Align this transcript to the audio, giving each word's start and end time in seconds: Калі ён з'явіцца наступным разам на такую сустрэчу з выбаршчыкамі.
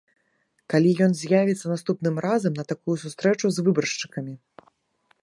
Калі 0.73 0.93
ён 1.07 1.11
з'явіцца 1.19 1.65
наступным 1.73 2.15
разам 2.27 2.53
на 2.61 2.67
такую 2.73 2.97
сустрэчу 3.05 3.45
з 3.59 3.67
выбаршчыкамі. 3.69 4.33